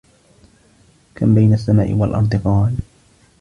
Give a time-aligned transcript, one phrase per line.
[1.15, 2.77] كَمْ بَيْنَ السَّمَاءِ وَالْأَرْضِ؟ قَالَ